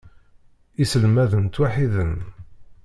[0.83, 2.15] Iselmaden ttwaḥiden.